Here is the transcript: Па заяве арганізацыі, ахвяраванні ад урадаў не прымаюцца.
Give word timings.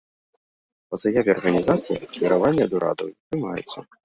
Па 0.93 0.99
заяве 1.03 1.31
арганізацыі, 1.35 1.99
ахвяраванні 2.09 2.65
ад 2.67 2.71
урадаў 2.79 3.07
не 3.13 3.15
прымаюцца. 3.29 3.77